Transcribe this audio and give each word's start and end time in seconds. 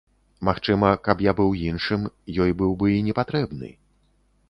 Магчыма, 0.47 0.89
каб 1.09 1.21
я 1.27 1.35
быў 1.41 1.53
іншым, 1.69 2.09
ёй 2.47 2.51
быў 2.65 2.71
бы 2.83 2.87
і 2.97 3.07
не 3.11 3.19
патрэбны. 3.23 3.69